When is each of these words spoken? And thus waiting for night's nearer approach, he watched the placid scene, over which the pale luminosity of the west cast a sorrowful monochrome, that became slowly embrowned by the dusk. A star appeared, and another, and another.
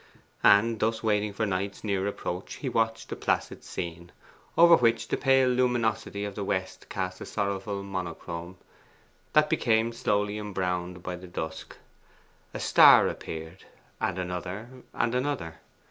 And 0.43 0.79
thus 0.79 1.03
waiting 1.03 1.31
for 1.31 1.45
night's 1.45 1.83
nearer 1.83 2.07
approach, 2.07 2.55
he 2.55 2.69
watched 2.69 3.09
the 3.09 3.15
placid 3.15 3.63
scene, 3.63 4.11
over 4.57 4.75
which 4.75 5.07
the 5.07 5.15
pale 5.15 5.47
luminosity 5.47 6.25
of 6.25 6.33
the 6.33 6.43
west 6.43 6.89
cast 6.89 7.21
a 7.21 7.25
sorrowful 7.27 7.83
monochrome, 7.83 8.57
that 9.33 9.47
became 9.47 9.93
slowly 9.93 10.39
embrowned 10.39 11.03
by 11.03 11.17
the 11.17 11.27
dusk. 11.27 11.77
A 12.51 12.59
star 12.59 13.07
appeared, 13.09 13.65
and 13.99 14.17
another, 14.17 14.69
and 14.91 15.13
another. 15.13 15.59